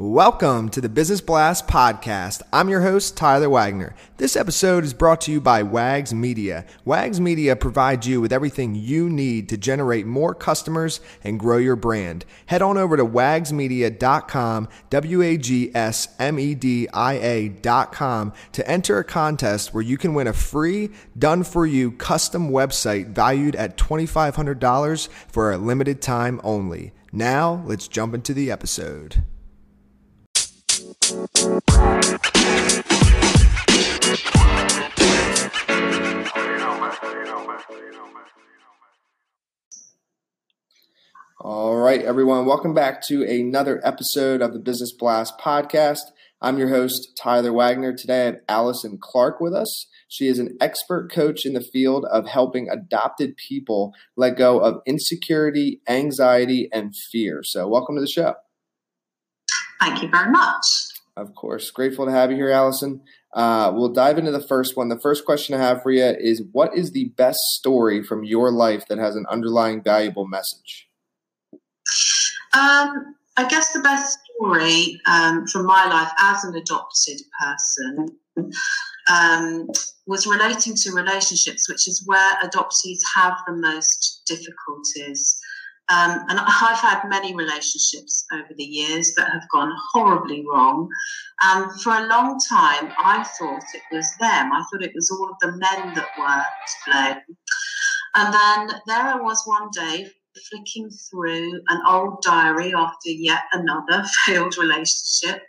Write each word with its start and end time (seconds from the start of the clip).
Welcome 0.00 0.68
to 0.68 0.80
the 0.80 0.88
Business 0.88 1.20
Blast 1.20 1.66
podcast. 1.66 2.42
I'm 2.52 2.68
your 2.68 2.82
host, 2.82 3.16
Tyler 3.16 3.50
Wagner. 3.50 3.96
This 4.18 4.36
episode 4.36 4.84
is 4.84 4.94
brought 4.94 5.20
to 5.22 5.32
you 5.32 5.40
by 5.40 5.64
Wags 5.64 6.14
Media. 6.14 6.64
Wags 6.84 7.20
Media 7.20 7.56
provides 7.56 8.06
you 8.06 8.20
with 8.20 8.32
everything 8.32 8.76
you 8.76 9.10
need 9.10 9.48
to 9.48 9.56
generate 9.56 10.06
more 10.06 10.36
customers 10.36 11.00
and 11.24 11.40
grow 11.40 11.56
your 11.56 11.74
brand. 11.74 12.24
Head 12.46 12.62
on 12.62 12.78
over 12.78 12.96
to 12.96 13.04
wagsmedia.com, 13.04 14.68
W 14.88 15.22
A 15.22 15.36
G 15.36 15.72
S 15.74 16.14
M 16.20 16.38
E 16.38 16.54
D 16.54 16.86
I 16.94 17.14
A.com 17.14 18.32
to 18.52 18.70
enter 18.70 19.00
a 19.00 19.04
contest 19.04 19.74
where 19.74 19.82
you 19.82 19.98
can 19.98 20.14
win 20.14 20.28
a 20.28 20.32
free, 20.32 20.90
done 21.18 21.42
for 21.42 21.66
you 21.66 21.90
custom 21.90 22.50
website 22.50 23.08
valued 23.08 23.56
at 23.56 23.76
$2,500 23.76 25.08
for 25.26 25.50
a 25.50 25.58
limited 25.58 26.00
time 26.00 26.40
only. 26.44 26.92
Now, 27.10 27.64
let's 27.66 27.88
jump 27.88 28.14
into 28.14 28.32
the 28.32 28.52
episode. 28.52 29.24
All 41.40 41.76
right, 41.76 42.00
everyone, 42.00 42.46
welcome 42.46 42.72
back 42.72 43.02
to 43.08 43.22
another 43.22 43.82
episode 43.84 44.40
of 44.40 44.54
the 44.54 44.58
Business 44.58 44.94
Blast 44.98 45.38
podcast. 45.38 46.00
I'm 46.40 46.56
your 46.56 46.70
host, 46.70 47.10
Tyler 47.20 47.52
Wagner. 47.52 47.92
Today 47.92 48.22
I 48.22 48.24
have 48.24 48.40
Allison 48.48 48.96
Clark 48.98 49.42
with 49.42 49.52
us. 49.52 49.88
She 50.08 50.26
is 50.26 50.38
an 50.38 50.56
expert 50.58 51.12
coach 51.12 51.44
in 51.44 51.52
the 51.52 51.60
field 51.60 52.06
of 52.10 52.26
helping 52.26 52.70
adopted 52.70 53.36
people 53.36 53.92
let 54.16 54.38
go 54.38 54.58
of 54.60 54.80
insecurity, 54.86 55.82
anxiety, 55.86 56.70
and 56.72 56.94
fear. 57.12 57.40
So, 57.42 57.68
welcome 57.68 57.96
to 57.96 58.00
the 58.00 58.08
show. 58.08 58.36
Thank 59.80 60.02
you 60.02 60.08
very 60.08 60.30
much. 60.30 60.64
Of 61.16 61.34
course. 61.34 61.70
Grateful 61.70 62.06
to 62.06 62.12
have 62.12 62.30
you 62.30 62.36
here, 62.36 62.50
Allison. 62.50 63.00
Uh, 63.34 63.72
we'll 63.74 63.92
dive 63.92 64.18
into 64.18 64.30
the 64.30 64.46
first 64.46 64.76
one. 64.76 64.88
The 64.88 65.00
first 65.00 65.24
question 65.24 65.54
I 65.54 65.58
have 65.58 65.82
for 65.82 65.90
you 65.90 66.04
is 66.04 66.42
What 66.52 66.76
is 66.76 66.92
the 66.92 67.06
best 67.16 67.38
story 67.58 68.02
from 68.02 68.24
your 68.24 68.50
life 68.52 68.86
that 68.88 68.98
has 68.98 69.16
an 69.16 69.26
underlying 69.28 69.82
valuable 69.82 70.26
message? 70.26 70.88
Um, 72.52 73.16
I 73.36 73.46
guess 73.48 73.72
the 73.72 73.80
best 73.80 74.18
story 74.34 75.00
um, 75.06 75.46
from 75.46 75.66
my 75.66 75.86
life 75.86 76.12
as 76.18 76.44
an 76.44 76.56
adopted 76.56 77.20
person 77.40 78.16
um, 79.10 79.68
was 80.06 80.26
relating 80.26 80.74
to 80.74 80.92
relationships, 80.92 81.68
which 81.68 81.86
is 81.88 82.02
where 82.06 82.34
adoptees 82.42 83.00
have 83.14 83.34
the 83.46 83.54
most 83.54 84.22
difficulties. 84.26 85.37
Um, 85.90 86.24
and 86.28 86.38
I've 86.38 86.78
had 86.78 87.08
many 87.08 87.34
relationships 87.34 88.26
over 88.32 88.48
the 88.56 88.64
years 88.64 89.14
that 89.14 89.30
have 89.30 89.48
gone 89.50 89.72
horribly 89.92 90.44
wrong. 90.46 90.88
Um, 91.42 91.70
for 91.78 91.92
a 91.92 92.06
long 92.06 92.38
time, 92.48 92.92
I 92.98 93.24
thought 93.38 93.62
it 93.74 93.82
was 93.90 94.14
them. 94.20 94.52
I 94.52 94.62
thought 94.70 94.82
it 94.82 94.92
was 94.94 95.10
all 95.10 95.30
of 95.30 95.38
the 95.40 95.56
men 95.56 95.94
that 95.94 96.08
were 96.18 96.44
to 96.44 96.90
blame. 96.90 97.36
And 98.14 98.34
then 98.34 98.80
there 98.86 99.02
I 99.02 99.16
was 99.16 99.42
one 99.46 99.68
day 99.72 100.10
flicking 100.50 100.90
through 100.90 101.60
an 101.68 101.80
old 101.88 102.22
diary 102.22 102.72
after 102.74 103.10
yet 103.10 103.42
another 103.52 104.04
failed 104.26 104.56
relationship. 104.58 105.42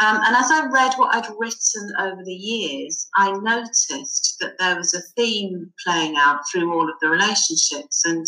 Um, 0.00 0.20
and 0.24 0.36
as 0.36 0.50
I 0.50 0.66
read 0.66 0.94
what 0.94 1.14
I'd 1.14 1.30
written 1.38 1.92
over 2.00 2.22
the 2.24 2.34
years, 2.34 3.08
I 3.16 3.32
noticed 3.32 4.36
that 4.40 4.58
there 4.58 4.76
was 4.76 4.94
a 4.94 5.00
theme 5.16 5.72
playing 5.84 6.16
out 6.16 6.40
through 6.50 6.72
all 6.72 6.88
of 6.88 6.96
the 7.00 7.08
relationships. 7.08 8.04
And 8.04 8.26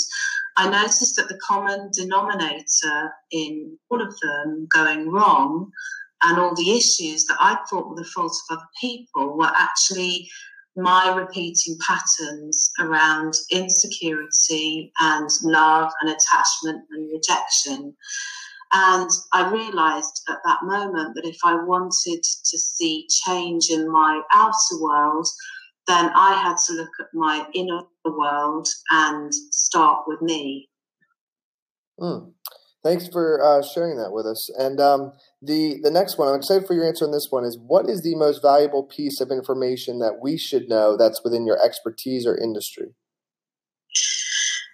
I 0.58 0.68
noticed 0.68 1.14
that 1.14 1.28
the 1.28 1.38
common 1.38 1.88
denominator 1.92 3.12
in 3.30 3.78
all 3.90 4.02
of 4.02 4.12
them 4.18 4.66
going 4.74 5.08
wrong 5.08 5.70
and 6.24 6.36
all 6.36 6.52
the 6.56 6.72
issues 6.72 7.26
that 7.26 7.36
I 7.38 7.58
thought 7.70 7.88
were 7.88 7.94
the 7.94 8.04
fault 8.04 8.36
of 8.50 8.56
other 8.56 8.66
people 8.80 9.38
were 9.38 9.52
actually 9.56 10.28
my 10.76 11.14
repeating 11.14 11.78
patterns 11.86 12.72
around 12.80 13.34
insecurity 13.52 14.92
and 14.98 15.30
love 15.44 15.92
and 16.00 16.10
attachment 16.10 16.84
and 16.90 17.08
rejection. 17.12 17.94
And 18.72 19.10
I 19.32 19.48
realized 19.52 20.22
at 20.28 20.38
that 20.44 20.58
moment 20.64 21.14
that 21.14 21.24
if 21.24 21.38
I 21.44 21.54
wanted 21.54 22.22
to 22.22 22.58
see 22.58 23.06
change 23.08 23.70
in 23.70 23.90
my 23.90 24.20
outer 24.34 24.80
world, 24.80 25.28
then 25.88 26.10
I 26.14 26.34
had 26.34 26.56
to 26.66 26.74
look 26.74 26.90
at 27.00 27.06
my 27.12 27.46
inner 27.54 27.80
world 28.04 28.68
and 28.90 29.32
start 29.50 30.04
with 30.06 30.22
me. 30.22 30.68
Mm. 31.98 32.32
Thanks 32.84 33.08
for 33.08 33.42
uh, 33.42 33.62
sharing 33.62 33.96
that 33.96 34.12
with 34.12 34.24
us. 34.24 34.48
And 34.56 34.80
um, 34.80 35.12
the 35.42 35.80
the 35.82 35.90
next 35.90 36.16
one, 36.16 36.28
I'm 36.28 36.36
excited 36.36 36.66
for 36.66 36.74
your 36.74 36.86
answer 36.86 37.04
on 37.04 37.10
this 37.10 37.26
one. 37.30 37.44
Is 37.44 37.58
what 37.58 37.88
is 37.88 38.02
the 38.02 38.14
most 38.14 38.40
valuable 38.40 38.84
piece 38.84 39.20
of 39.20 39.30
information 39.30 39.98
that 39.98 40.20
we 40.22 40.38
should 40.38 40.68
know 40.68 40.96
that's 40.96 41.24
within 41.24 41.44
your 41.44 41.60
expertise 41.62 42.24
or 42.24 42.38
industry? 42.38 42.94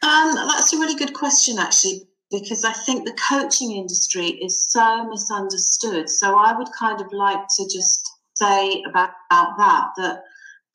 Um, 0.02 0.34
that's 0.34 0.72
a 0.74 0.78
really 0.78 0.96
good 0.96 1.14
question, 1.14 1.58
actually, 1.58 2.06
because 2.30 2.62
I 2.62 2.72
think 2.72 3.06
the 3.06 3.16
coaching 3.28 3.72
industry 3.72 4.26
is 4.26 4.70
so 4.70 5.08
misunderstood. 5.08 6.10
So 6.10 6.36
I 6.36 6.56
would 6.56 6.68
kind 6.78 7.00
of 7.00 7.10
like 7.10 7.40
to 7.56 7.64
just 7.72 8.06
say 8.34 8.82
about, 8.86 9.10
about 9.30 9.56
that 9.56 9.86
that 9.96 10.22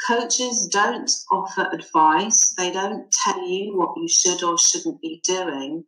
coaches 0.09 0.67
don't 0.71 1.11
offer 1.31 1.69
advice, 1.71 2.53
they 2.57 2.71
don't 2.71 3.05
tell 3.23 3.47
you 3.47 3.77
what 3.77 3.93
you 3.95 4.07
should 4.09 4.43
or 4.43 4.57
shouldn't 4.57 4.99
be 5.01 5.21
doing. 5.23 5.83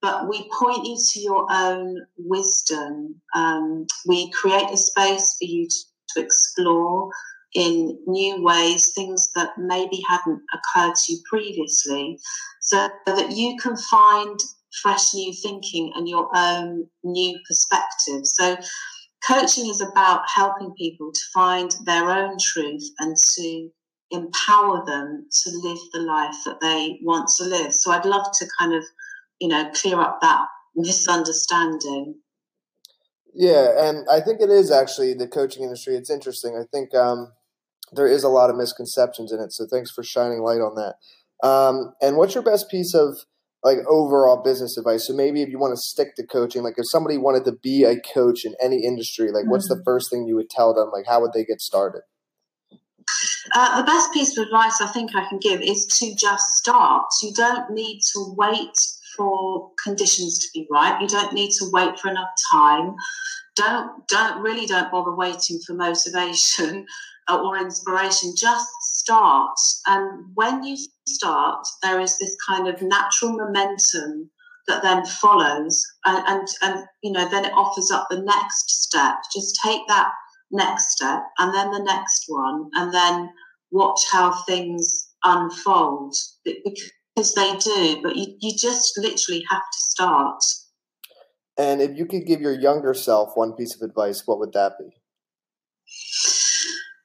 But 0.00 0.28
we 0.28 0.50
point 0.58 0.84
you 0.84 0.96
to 1.12 1.20
your 1.20 1.46
own 1.48 1.96
wisdom. 2.18 3.14
Um, 3.36 3.86
we 4.04 4.30
create 4.32 4.70
a 4.72 4.76
space 4.76 5.36
for 5.38 5.46
you 5.46 5.68
to, 5.68 5.76
to 6.14 6.24
explore 6.24 7.08
in 7.54 7.98
new 8.06 8.42
ways 8.42 8.92
things 8.94 9.30
that 9.36 9.50
maybe 9.58 10.02
hadn't 10.08 10.40
occurred 10.54 10.94
to 10.96 11.12
you 11.12 11.20
previously, 11.30 12.18
so 12.60 12.88
that 13.06 13.30
you 13.30 13.56
can 13.62 13.76
find 13.76 14.40
fresh 14.82 15.14
new 15.14 15.32
thinking 15.34 15.92
and 15.94 16.08
your 16.08 16.28
own 16.34 16.88
new 17.04 17.38
perspective. 17.46 18.22
So 18.24 18.56
coaching 19.26 19.68
is 19.68 19.80
about 19.80 20.22
helping 20.34 20.72
people 20.74 21.12
to 21.12 21.20
find 21.32 21.74
their 21.84 22.10
own 22.10 22.36
truth 22.40 22.88
and 22.98 23.16
to 23.34 23.70
empower 24.10 24.84
them 24.84 25.26
to 25.30 25.50
live 25.50 25.78
the 25.92 26.00
life 26.00 26.34
that 26.44 26.60
they 26.60 26.98
want 27.02 27.28
to 27.36 27.44
live. 27.44 27.72
So 27.72 27.90
I'd 27.90 28.04
love 28.04 28.26
to 28.38 28.46
kind 28.58 28.74
of, 28.74 28.84
you 29.40 29.48
know, 29.48 29.70
clear 29.74 30.00
up 30.00 30.20
that 30.20 30.46
misunderstanding. 30.74 32.16
Yeah, 33.34 33.88
and 33.88 34.06
I 34.10 34.20
think 34.20 34.40
it 34.40 34.50
is 34.50 34.70
actually 34.70 35.14
the 35.14 35.26
coaching 35.26 35.62
industry. 35.62 35.94
It's 35.94 36.10
interesting. 36.10 36.54
I 36.54 36.64
think 36.70 36.94
um, 36.94 37.32
there 37.92 38.06
is 38.06 38.24
a 38.24 38.28
lot 38.28 38.50
of 38.50 38.56
misconceptions 38.56 39.32
in 39.32 39.40
it. 39.40 39.52
So 39.52 39.66
thanks 39.70 39.90
for 39.90 40.02
shining 40.02 40.40
light 40.40 40.60
on 40.60 40.74
that. 40.74 40.96
Um, 41.46 41.94
and 42.00 42.16
what's 42.16 42.34
your 42.34 42.44
best 42.44 42.70
piece 42.70 42.94
of 42.94 43.16
like 43.64 43.78
overall 43.88 44.42
business 44.42 44.76
advice. 44.76 45.06
So 45.06 45.14
maybe 45.14 45.42
if 45.42 45.48
you 45.48 45.58
want 45.58 45.72
to 45.72 45.80
stick 45.80 46.16
to 46.16 46.26
coaching, 46.26 46.62
like 46.62 46.74
if 46.76 46.88
somebody 46.88 47.16
wanted 47.16 47.44
to 47.44 47.52
be 47.52 47.84
a 47.84 48.00
coach 48.00 48.44
in 48.44 48.54
any 48.62 48.84
industry, 48.84 49.30
like 49.30 49.44
what's 49.46 49.68
the 49.68 49.74
mm-hmm. 49.74 49.84
first 49.84 50.10
thing 50.10 50.26
you 50.26 50.36
would 50.36 50.50
tell 50.50 50.74
them? 50.74 50.90
Like 50.92 51.06
how 51.06 51.20
would 51.20 51.32
they 51.32 51.44
get 51.44 51.60
started? 51.60 52.02
Uh, 53.54 53.78
the 53.80 53.84
best 53.84 54.12
piece 54.12 54.36
of 54.36 54.44
advice 54.44 54.80
I 54.80 54.86
think 54.86 55.14
I 55.14 55.28
can 55.28 55.38
give 55.38 55.60
is 55.60 55.86
to 55.98 56.14
just 56.14 56.56
start. 56.56 57.06
You 57.22 57.32
don't 57.34 57.70
need 57.70 58.00
to 58.12 58.34
wait 58.36 58.76
for 59.16 59.70
conditions 59.82 60.38
to 60.38 60.48
be 60.54 60.66
right. 60.70 61.00
You 61.00 61.08
don't 61.08 61.32
need 61.32 61.50
to 61.58 61.68
wait 61.72 61.98
for 61.98 62.10
enough 62.10 62.30
time. 62.52 62.94
Don't 63.56 64.06
don't 64.08 64.42
really 64.42 64.66
don't 64.66 64.90
bother 64.90 65.14
waiting 65.14 65.60
for 65.66 65.74
motivation 65.74 66.86
or 67.28 67.58
inspiration. 67.58 68.32
Just 68.36 68.68
start, 68.82 69.58
and 69.86 70.26
when 70.34 70.62
you 70.62 70.76
start, 71.08 71.66
there 71.82 72.00
is 72.00 72.18
this 72.18 72.36
kind 72.48 72.68
of 72.68 72.80
natural 72.82 73.32
momentum 73.32 74.30
that 74.68 74.82
then 74.82 75.04
follows, 75.04 75.84
and, 76.04 76.24
and 76.28 76.48
and 76.62 76.86
you 77.02 77.12
know 77.12 77.28
then 77.28 77.44
it 77.44 77.52
offers 77.52 77.90
up 77.90 78.06
the 78.10 78.22
next 78.22 78.70
step. 78.82 79.16
Just 79.34 79.58
take 79.64 79.80
that 79.88 80.10
next 80.50 80.92
step, 80.92 81.22
and 81.38 81.54
then 81.54 81.70
the 81.70 81.82
next 81.82 82.24
one, 82.28 82.70
and 82.74 82.94
then 82.94 83.30
watch 83.70 84.00
how 84.12 84.32
things 84.44 85.08
unfold 85.24 86.14
because 86.44 87.34
they 87.34 87.56
do. 87.56 88.00
But 88.02 88.16
you, 88.16 88.36
you 88.40 88.52
just 88.56 88.92
literally 88.98 89.42
have 89.50 89.62
to 89.62 89.78
start. 89.78 90.42
And 91.58 91.80
if 91.82 91.96
you 91.96 92.06
could 92.06 92.26
give 92.26 92.40
your 92.40 92.58
younger 92.58 92.94
self 92.94 93.36
one 93.36 93.52
piece 93.54 93.74
of 93.74 93.82
advice, 93.82 94.22
what 94.26 94.38
would 94.38 94.52
that 94.52 94.78
be? 94.78 95.01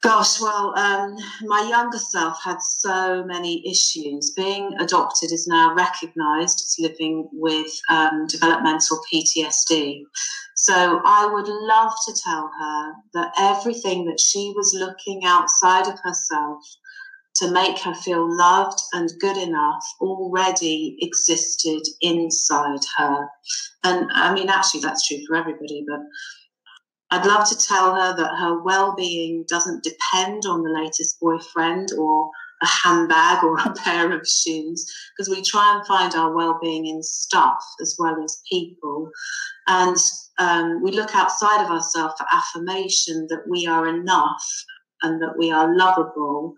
Gosh, 0.07 0.39
well, 0.39 0.73
um, 0.77 1.17
my 1.41 1.67
younger 1.67 1.97
self 1.97 2.41
had 2.41 2.61
so 2.61 3.25
many 3.25 3.61
issues. 3.69 4.31
Being 4.31 4.73
adopted 4.79 5.33
is 5.33 5.47
now 5.47 5.75
recognised 5.75 6.61
as 6.61 6.77
living 6.79 7.27
with 7.33 7.69
um, 7.89 8.25
developmental 8.27 9.01
PTSD. 9.11 10.03
So 10.55 11.01
I 11.03 11.25
would 11.25 11.49
love 11.49 11.91
to 12.07 12.13
tell 12.23 12.49
her 12.57 12.93
that 13.15 13.33
everything 13.37 14.05
that 14.05 14.21
she 14.21 14.53
was 14.55 14.73
looking 14.73 15.25
outside 15.25 15.87
of 15.89 15.99
herself 16.01 16.63
to 17.35 17.51
make 17.51 17.77
her 17.79 17.93
feel 17.93 18.25
loved 18.33 18.79
and 18.93 19.11
good 19.19 19.35
enough 19.35 19.83
already 19.99 20.95
existed 21.01 21.81
inside 21.99 22.79
her. 22.95 23.27
And 23.83 24.09
I 24.13 24.33
mean, 24.33 24.47
actually, 24.47 24.79
that's 24.79 25.05
true 25.05 25.19
for 25.27 25.35
everybody, 25.35 25.83
but 25.85 25.99
I'd 27.09 27.25
love 27.25 27.47
to 27.49 27.57
tell 27.57 27.95
her 27.95 28.15
that 28.15 28.37
her 28.39 28.61
well 28.61 28.93
being 28.95 29.45
doesn't 29.47 29.83
depend 29.83 30.43
on 30.45 30.61
the 30.61 30.69
latest 30.69 31.19
boyfriend 31.19 31.89
or 31.97 32.29
a 32.61 32.65
handbag 32.65 33.43
or 33.43 33.57
a 33.59 33.73
pair 33.73 34.11
of 34.11 34.27
shoes, 34.27 34.85
because 35.15 35.29
we 35.29 35.41
try 35.41 35.75
and 35.75 35.85
find 35.85 36.15
our 36.15 36.35
well 36.35 36.57
being 36.61 36.85
in 36.87 37.03
stuff 37.03 37.63
as 37.81 37.95
well 37.99 38.21
as 38.23 38.41
people. 38.51 39.09
And 39.67 39.97
um, 40.39 40.81
we 40.83 40.91
look 40.91 41.15
outside 41.15 41.63
of 41.63 41.71
ourselves 41.71 42.15
for 42.17 42.25
affirmation 42.31 43.27
that 43.29 43.43
we 43.47 43.67
are 43.67 43.87
enough 43.87 44.43
and 45.03 45.21
that 45.21 45.37
we 45.37 45.51
are 45.51 45.75
lovable. 45.75 46.55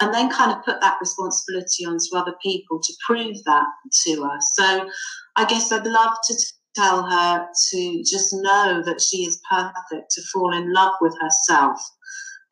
And 0.00 0.12
then 0.12 0.30
kind 0.30 0.50
of 0.50 0.64
put 0.64 0.80
that 0.80 0.98
responsibility 1.00 1.86
onto 1.86 2.16
other 2.16 2.34
people 2.42 2.80
to 2.82 2.92
prove 3.06 3.36
that 3.44 3.66
to 4.04 4.24
us. 4.24 4.50
So 4.54 4.88
I 5.36 5.44
guess 5.44 5.70
I'd 5.70 5.86
love 5.86 6.12
to 6.24 6.34
tell 6.74 7.02
her 7.02 7.48
to 7.70 8.02
just 8.04 8.32
know 8.32 8.82
that 8.84 9.00
she 9.00 9.24
is 9.24 9.40
perfect, 9.50 10.10
to 10.12 10.22
fall 10.32 10.52
in 10.54 10.72
love 10.72 10.92
with 11.00 11.14
herself. 11.20 11.80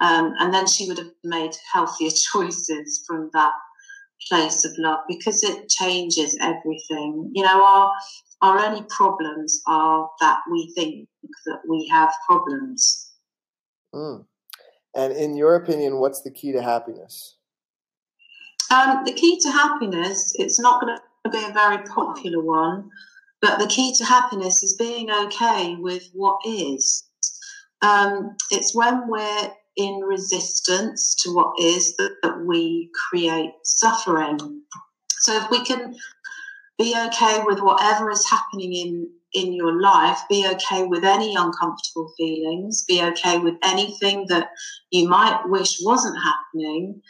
Um, 0.01 0.35
and 0.39 0.53
then 0.53 0.67
she 0.67 0.89
would 0.89 0.99
have 0.99 1.13
made 1.25 1.53
healthier 1.73 2.11
choices 2.33 3.05
from 3.07 3.31
that 3.33 3.53
place 4.29 4.65
of 4.65 4.73
love 4.79 5.01
because 5.09 5.43
it 5.43 5.69
changes 5.69 6.37
everything. 6.41 7.31
You 7.35 7.45
know, 7.45 7.65
our 7.65 7.93
our 8.43 8.59
only 8.59 8.83
problems 8.89 9.61
are 9.67 10.09
that 10.21 10.41
we 10.51 10.73
think 10.75 11.09
that 11.47 11.61
we 11.69 11.87
have 11.89 12.11
problems. 12.27 13.11
Mm. 13.95 14.25
And 14.95 15.13
in 15.13 15.37
your 15.37 15.57
opinion, 15.57 15.99
what's 15.99 16.23
the 16.23 16.31
key 16.31 16.53
to 16.53 16.63
happiness? 16.63 17.37
Um, 18.71 19.05
the 19.05 19.13
key 19.13 19.39
to 19.41 19.51
happiness, 19.51 20.33
it's 20.37 20.59
not 20.59 20.81
going 20.81 20.97
to 20.97 21.31
be 21.31 21.45
a 21.45 21.53
very 21.53 21.79
popular 21.85 22.43
one, 22.43 22.89
but 23.41 23.59
the 23.59 23.67
key 23.67 23.95
to 23.97 24.05
happiness 24.05 24.63
is 24.63 24.75
being 24.75 25.11
okay 25.11 25.77
with 25.77 26.09
what 26.13 26.39
is. 26.47 27.05
Um, 27.83 28.37
it's 28.51 28.75
when 28.75 29.09
we're 29.09 29.51
in 29.77 30.01
resistance 30.01 31.15
to 31.23 31.35
what 31.35 31.53
is 31.59 31.97
that, 31.97 32.17
that 32.23 32.45
we 32.45 32.91
create 33.09 33.53
suffering. 33.65 34.39
So 35.21 35.37
if 35.37 35.51
we 35.51 35.65
can 35.65 35.95
be 36.79 36.95
okay 37.07 37.43
with 37.45 37.61
whatever 37.61 38.11
is 38.11 38.29
happening 38.29 38.73
in 38.73 39.11
in 39.33 39.53
your 39.53 39.81
life 39.81 40.19
be 40.29 40.49
okay 40.49 40.83
with 40.85 41.05
any 41.05 41.37
uncomfortable 41.37 42.13
feelings 42.17 42.85
be 42.89 43.01
okay 43.03 43.39
with 43.39 43.55
anything 43.63 44.27
that 44.29 44.49
you 44.91 45.09
might 45.09 45.41
wish 45.47 45.79
wasn't 45.83 46.17
happening 46.21 47.01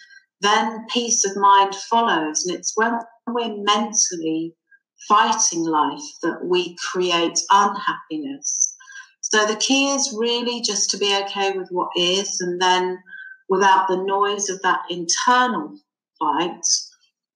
then 0.43 0.85
peace 0.91 1.25
of 1.25 1.35
mind 1.37 1.75
follows 1.89 2.45
and 2.45 2.59
it's 2.59 2.73
when 2.75 2.99
we're 3.29 3.57
mentally 3.63 4.55
fighting 5.09 5.65
life 5.65 6.03
that 6.23 6.45
we 6.45 6.77
create 6.77 7.39
unhappiness. 7.51 8.77
So 9.21 9.47
the 9.47 9.57
key 9.57 9.91
is 9.91 10.17
really 10.19 10.61
just 10.61 10.91
to 10.91 10.99
be 10.99 11.17
okay 11.25 11.53
with 11.53 11.69
what 11.71 11.91
is, 11.97 12.41
and 12.41 12.61
then 12.61 12.99
without 13.49 13.89
the 13.89 14.03
noise 14.03 14.49
of 14.49 14.61
that 14.63 14.81
internal 14.91 15.77
fight, 16.19 16.65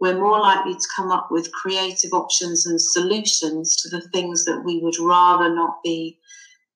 we're 0.01 0.19
more 0.19 0.41
likely 0.41 0.75
to 0.75 0.89
come 0.97 1.11
up 1.11 1.29
with 1.31 1.53
creative 1.53 2.13
options 2.13 2.67
and 2.67 2.81
solutions 2.81 3.77
to 3.77 3.89
the 3.89 4.07
things 4.09 4.45
that 4.45 4.63
we 4.65 4.79
would 4.81 4.99
rather 4.99 5.55
not 5.55 5.77
be 5.83 6.19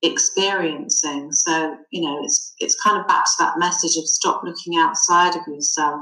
experiencing. 0.03 1.33
So, 1.33 1.77
you 1.91 2.03
know, 2.03 2.21
it's 2.23 2.55
it's 2.59 2.81
kind 2.81 3.01
of 3.01 3.07
back 3.09 3.25
to 3.25 3.31
that 3.41 3.59
message 3.59 3.97
of 3.97 4.07
stop 4.07 4.43
looking 4.45 4.77
outside 4.77 5.35
of 5.35 5.47
yourself 5.47 6.01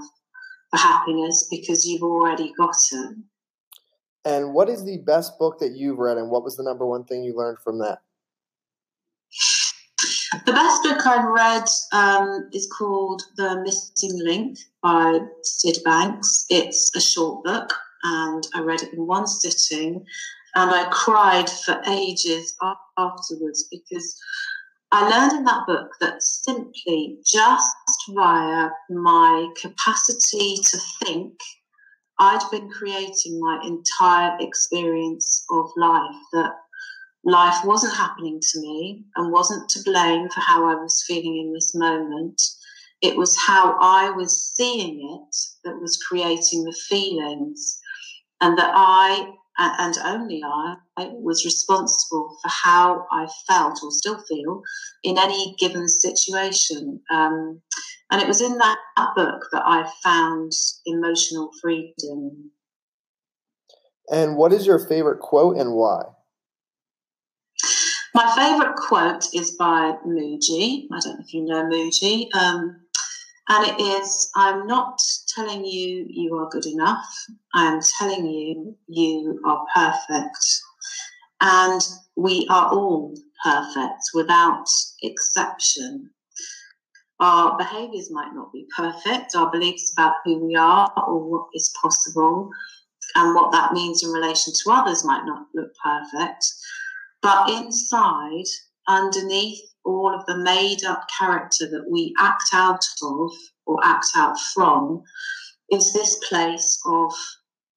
for 0.71 0.79
happiness 0.79 1.49
because 1.50 1.87
you've 1.87 2.03
already 2.03 2.53
got 2.59 2.77
it. 2.93 3.17
And 4.26 4.52
what 4.52 4.69
is 4.69 4.84
the 4.84 4.99
best 4.99 5.38
book 5.38 5.61
that 5.61 5.76
you've 5.76 5.99
read, 5.99 6.19
and 6.19 6.31
what 6.31 6.43
was 6.43 6.56
the 6.56 6.64
number 6.64 6.84
one 6.84 7.05
thing 7.05 7.23
you 7.23 7.37
learned 7.37 7.58
from 7.61 7.78
that? 7.78 8.00
The 10.44 10.52
best 10.52 10.82
book 10.82 11.06
I've 11.06 11.28
read 11.28 11.69
um, 11.93 12.50
is 12.52 12.69
called 12.76 13.23
The 13.37 13.62
Missing 13.62 14.19
Link 14.25 14.58
by 14.82 15.20
Syd 15.44 15.76
Banks. 15.84 16.44
It's 16.50 16.90
a 16.96 17.00
short 17.00 17.44
book, 17.44 17.73
and 18.02 18.44
I 18.52 18.62
read 18.62 18.82
it 18.82 18.93
in 18.94 19.06
one 19.06 19.28
sitting, 19.28 20.05
and 20.56 20.70
I 20.73 20.88
cried 20.90 21.49
for 21.49 21.81
ages 21.87 22.52
afterwards 22.99 23.69
because 23.70 24.20
I 24.90 25.08
learned 25.08 25.34
in 25.34 25.44
that 25.44 25.69
book 25.69 25.93
that 26.00 26.20
simply 26.20 27.19
just 27.25 27.76
via 28.08 28.70
my 28.90 29.49
capacity 29.62 30.56
to 30.64 30.78
think 31.05 31.38
I'd 32.19 32.51
been 32.51 32.71
creating 32.71 33.41
my 33.41 33.61
entire 33.65 34.37
experience 34.41 35.45
of 35.51 35.71
life, 35.77 36.17
that 36.33 36.53
life 37.25 37.65
wasn't 37.65 37.95
happening 37.95 38.41
to 38.41 38.61
me 38.61 39.05
and 39.17 39.33
wasn't 39.33 39.69
to 39.71 39.83
blame 39.85 40.29
for 40.31 40.41
how 40.41 40.65
I 40.67 40.75
was 40.75 41.05
feeling 41.07 41.37
in 41.47 41.53
this 41.53 41.75
moment. 41.75 42.41
It 43.03 43.17
was 43.17 43.37
how 43.37 43.77
I 43.81 44.11
was 44.11 44.53
seeing 44.55 45.21
it 45.21 45.37
that 45.65 45.81
was 45.81 46.03
creating 46.09 46.65
the 46.65 46.77
feelings, 46.89 47.79
and 48.41 48.57
that 48.59 48.73
I 48.75 49.33
and 49.59 49.95
only 50.05 50.43
I, 50.45 50.77
was 50.99 51.45
responsible 51.45 52.37
for 52.43 52.49
how 52.49 53.07
I 53.11 53.27
felt 53.47 53.81
or 53.83 53.91
still 53.91 54.23
feel 54.29 54.62
in 55.03 55.19
any 55.19 55.55
given 55.59 55.89
situation. 55.89 57.01
Um, 57.11 57.61
and 58.11 58.23
it 58.23 58.29
was 58.29 58.41
in 58.41 58.56
that, 58.58 58.79
that 58.97 59.08
book 59.17 59.47
that 59.53 59.62
I 59.64 59.91
found 60.03 60.53
emotional 60.87 61.50
freedom. 61.61 62.50
And 64.11 64.37
what 64.37 64.53
is 64.53 64.67
your 64.67 64.79
favorite 64.79 65.20
quote 65.20 65.56
and 65.56 65.73
why? 65.73 66.03
My 68.14 68.32
favorite 68.35 68.76
quote 68.76 69.25
is 69.35 69.56
by 69.58 69.94
Mooji. 70.06 70.87
I 70.93 71.00
don't 71.00 71.19
know 71.19 71.25
if 71.25 71.35
you 71.35 71.44
know 71.44 71.64
Mooji. 71.64 72.35
Um, 72.35 72.81
and 73.49 73.69
it 73.69 73.81
is 73.81 74.31
I'm 74.35 74.67
not 74.67 74.99
telling 75.35 75.64
you 75.64 76.06
you 76.09 76.35
are 76.37 76.49
good 76.49 76.67
enough. 76.67 77.06
I 77.55 77.67
am 77.67 77.81
telling 77.99 78.26
you 78.26 78.76
you 78.88 79.41
are 79.44 79.64
perfect. 79.75 80.62
And 81.41 81.81
we 82.17 82.47
are 82.49 82.73
all 82.73 83.14
perfect 83.44 84.02
without 84.14 84.67
exception. 85.02 86.11
Our 87.19 87.57
behaviors 87.57 88.11
might 88.11 88.35
not 88.35 88.53
be 88.53 88.67
perfect, 88.77 89.35
our 89.35 89.51
beliefs 89.51 89.93
about 89.97 90.17
who 90.25 90.45
we 90.45 90.55
are 90.55 90.93
or 90.97 91.19
what 91.19 91.49
is 91.55 91.75
possible 91.81 92.51
and 93.15 93.35
what 93.35 93.53
that 93.53 93.73
means 93.73 94.03
in 94.03 94.11
relation 94.11 94.53
to 94.53 94.71
others 94.71 95.05
might 95.05 95.25
not 95.25 95.47
look 95.55 95.71
perfect. 95.83 96.45
But 97.23 97.49
inside, 97.49 98.45
underneath 98.87 99.61
all 99.85 100.14
of 100.14 100.26
the 100.26 100.37
made 100.37 100.85
up 100.85 101.07
character 101.19 101.67
that 101.71 101.90
we 101.90 102.14
act 102.19 102.50
out 102.52 102.85
of 103.02 103.33
or 103.64 103.79
act 103.85 104.09
out 104.14 104.38
from 104.52 105.02
is 105.71 105.93
this 105.93 106.17
place 106.29 106.79
of 106.87 107.12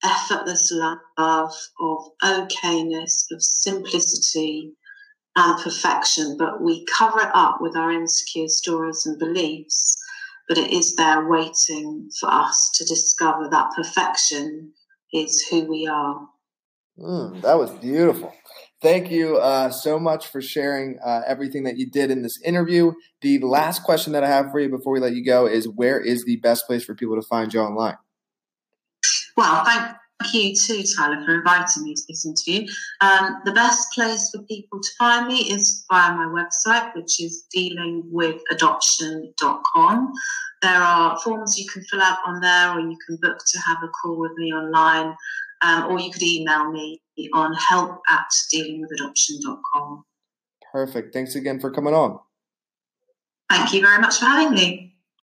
effortless 0.03 0.71
love, 0.71 1.53
of 1.79 2.03
okayness, 2.21 3.25
of 3.31 3.41
simplicity 3.41 4.73
and 5.35 5.63
perfection. 5.63 6.37
But 6.37 6.61
we 6.61 6.85
cover 6.85 7.19
it 7.19 7.31
up 7.33 7.59
with 7.61 7.75
our 7.75 7.91
insecure 7.91 8.47
stories 8.47 9.05
and 9.05 9.19
beliefs. 9.19 9.95
But 10.47 10.57
it 10.57 10.71
is 10.71 10.95
there 10.95 11.27
waiting 11.27 12.09
for 12.19 12.31
us 12.31 12.71
to 12.75 12.85
discover 12.85 13.47
that 13.49 13.71
perfection 13.75 14.73
is 15.13 15.45
who 15.49 15.61
we 15.65 15.87
are. 15.87 16.27
Mm, 16.99 17.41
that 17.43 17.57
was 17.57 17.71
beautiful. 17.71 18.33
Thank 18.81 19.11
you 19.11 19.37
uh, 19.37 19.71
so 19.71 19.99
much 19.99 20.27
for 20.27 20.41
sharing 20.41 20.99
uh, 21.03 21.21
everything 21.25 21.63
that 21.63 21.77
you 21.77 21.89
did 21.89 22.11
in 22.11 22.21
this 22.23 22.41
interview. 22.41 22.93
The 23.21 23.39
last 23.39 23.83
question 23.83 24.13
that 24.13 24.23
I 24.23 24.27
have 24.27 24.51
for 24.51 24.59
you 24.59 24.69
before 24.69 24.93
we 24.93 24.99
let 24.99 25.13
you 25.13 25.23
go 25.23 25.45
is 25.45 25.67
where 25.67 25.99
is 25.99 26.25
the 26.25 26.37
best 26.37 26.65
place 26.65 26.83
for 26.83 26.95
people 26.95 27.15
to 27.15 27.21
find 27.21 27.53
you 27.53 27.61
online? 27.61 27.97
Well, 29.37 29.63
thank 30.21 30.33
you 30.33 30.55
too, 30.55 30.83
Tyler, 30.95 31.21
for 31.25 31.35
inviting 31.35 31.83
me 31.83 31.93
to 31.93 32.01
this 32.07 32.25
interview. 32.25 32.65
Um, 33.01 33.41
the 33.45 33.51
best 33.51 33.91
place 33.93 34.31
for 34.31 34.41
people 34.43 34.79
to 34.79 34.89
find 34.97 35.27
me 35.27 35.51
is 35.51 35.83
via 35.91 36.15
my 36.15 36.23
website, 36.25 36.95
which 36.95 37.21
is 37.21 37.43
dealingwithadoption.com. 37.55 40.13
There 40.61 40.81
are 40.81 41.17
forms 41.19 41.57
you 41.57 41.65
can 41.69 41.81
fill 41.83 42.01
out 42.01 42.17
on 42.25 42.41
there, 42.41 42.71
or 42.71 42.81
you 42.81 42.97
can 43.07 43.17
book 43.21 43.39
to 43.47 43.59
have 43.59 43.77
a 43.83 43.87
call 43.87 44.19
with 44.19 44.33
me 44.37 44.51
online 44.53 45.15
um, 45.61 45.91
or 45.91 45.99
you 45.99 46.11
could 46.11 46.23
email 46.23 46.71
me 46.71 47.01
on 47.33 47.53
help 47.53 48.01
at 48.09 48.25
dealingwithadoption.com. 48.53 50.05
Perfect. 50.71 51.13
Thanks 51.13 51.35
again 51.35 51.59
for 51.59 51.71
coming 51.71 51.93
on. 51.93 52.19
Thank 53.49 53.73
you 53.73 53.81
very 53.81 53.99
much 53.99 54.19
for 54.19 54.25
having 54.25 54.53
me. 54.53 54.88